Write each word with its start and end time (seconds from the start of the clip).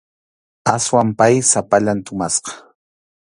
Aswan 0.73 1.09
pay 1.19 1.35
sapallan 1.51 1.99
tumasqa. 2.05 2.51